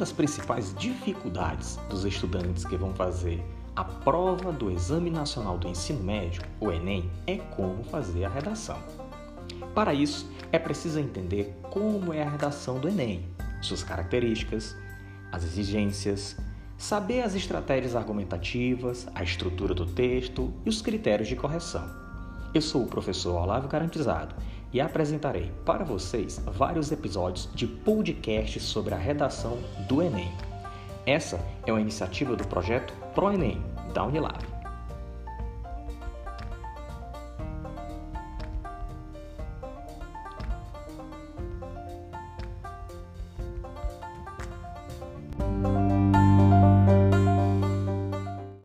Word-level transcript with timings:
das 0.00 0.10
principais 0.10 0.74
dificuldades 0.78 1.78
dos 1.90 2.06
estudantes 2.06 2.64
que 2.64 2.74
vão 2.74 2.94
fazer 2.94 3.44
a 3.76 3.84
prova 3.84 4.50
do 4.50 4.70
Exame 4.70 5.10
Nacional 5.10 5.58
do 5.58 5.68
Ensino 5.68 6.02
Médio, 6.02 6.42
o 6.58 6.72
Enem, 6.72 7.10
é 7.26 7.36
como 7.36 7.84
fazer 7.84 8.24
a 8.24 8.28
redação. 8.30 8.78
Para 9.74 9.92
isso, 9.92 10.28
é 10.50 10.58
preciso 10.58 10.98
entender 10.98 11.54
como 11.70 12.14
é 12.14 12.22
a 12.22 12.30
redação 12.30 12.80
do 12.80 12.88
Enem, 12.88 13.26
suas 13.60 13.82
características, 13.82 14.74
as 15.30 15.44
exigências, 15.44 16.34
saber 16.78 17.20
as 17.20 17.34
estratégias 17.34 17.94
argumentativas, 17.94 19.06
a 19.14 19.22
estrutura 19.22 19.74
do 19.74 19.84
texto 19.84 20.50
e 20.64 20.70
os 20.70 20.80
critérios 20.80 21.28
de 21.28 21.36
correção. 21.36 21.86
Eu 22.54 22.62
sou 22.62 22.84
o 22.84 22.88
professor 22.88 23.40
Olavo 23.40 23.68
Garantizado 23.68 24.34
e 24.72 24.80
apresentarei 24.80 25.52
para 25.64 25.84
vocês 25.84 26.40
vários 26.46 26.92
episódios 26.92 27.48
de 27.54 27.66
podcast 27.66 28.60
sobre 28.60 28.94
a 28.94 28.98
redação 28.98 29.58
do 29.88 30.02
Enem. 30.02 30.30
Essa 31.06 31.40
é 31.66 31.72
uma 31.72 31.80
iniciativa 31.80 32.36
do 32.36 32.46
projeto 32.46 32.94
ProEnem 33.14 33.62
da 33.92 34.04
Unilab. 34.04 34.59